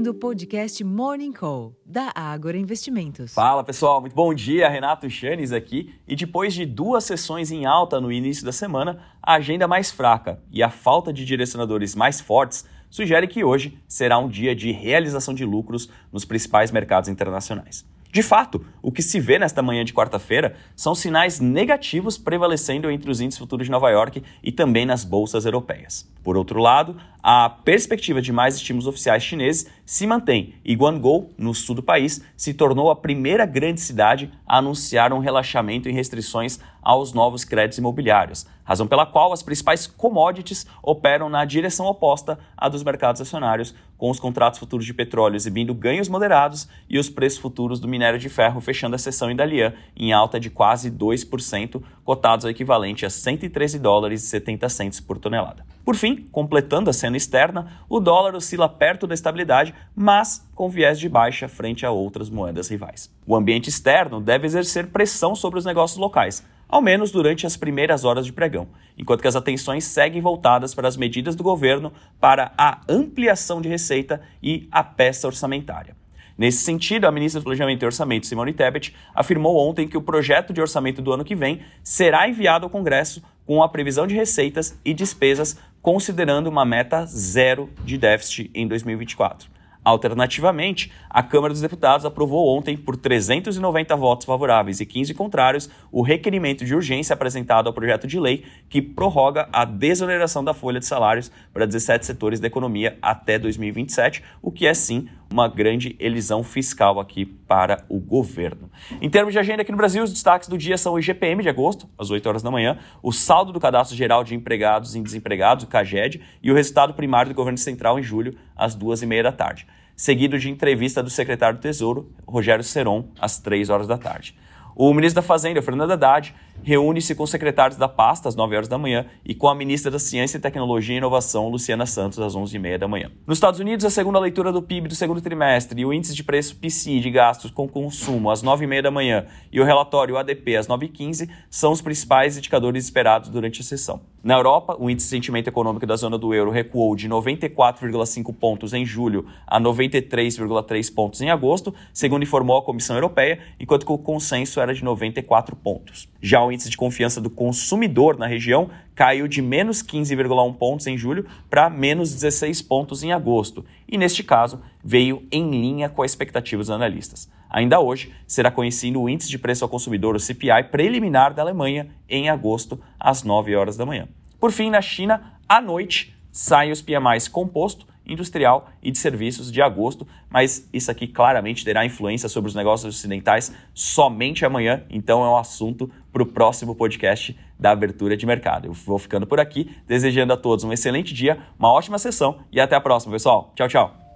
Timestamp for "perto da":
58.68-59.14